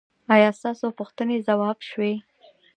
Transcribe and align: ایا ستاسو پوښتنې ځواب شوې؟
ایا 0.33 0.49
ستاسو 0.59 0.87
پوښتنې 0.99 1.37
ځواب 1.47 1.77
شوې؟ 1.89 2.13